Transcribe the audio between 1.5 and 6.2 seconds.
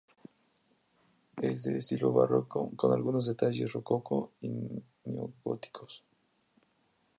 de estilo barroco, con algunos detalles rococó y neogóticos.